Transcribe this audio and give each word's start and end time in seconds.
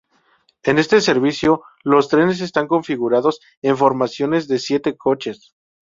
En 0.63 0.79
este 0.79 0.99
servicio, 0.99 1.61
los 1.83 2.09
trenes 2.09 2.41
están 2.41 2.67
configurados 2.67 3.39
en 3.61 3.77
formaciones 3.77 4.47
de 4.47 4.57
siete 4.57 4.97
coches. 4.97 5.53